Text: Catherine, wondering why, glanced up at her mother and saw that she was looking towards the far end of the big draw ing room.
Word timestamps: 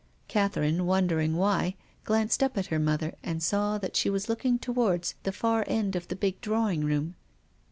Catherine, 0.27 0.87
wondering 0.87 1.35
why, 1.35 1.75
glanced 2.05 2.41
up 2.41 2.57
at 2.57 2.65
her 2.73 2.79
mother 2.79 3.13
and 3.21 3.43
saw 3.43 3.77
that 3.77 3.95
she 3.95 4.09
was 4.09 4.27
looking 4.27 4.57
towards 4.57 5.13
the 5.21 5.31
far 5.31 5.63
end 5.67 5.95
of 5.95 6.07
the 6.07 6.15
big 6.15 6.41
draw 6.41 6.69
ing 6.69 6.83
room. 6.83 7.13